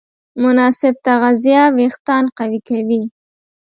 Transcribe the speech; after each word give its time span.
مناسب 0.43 0.93
تغذیه 1.07 1.63
وېښتيان 1.77 2.25
قوي 2.37 2.59
کوي. 2.67 3.01